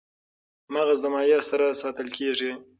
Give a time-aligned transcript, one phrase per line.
[0.73, 2.51] مغز د مایع سره ساتل کېږي.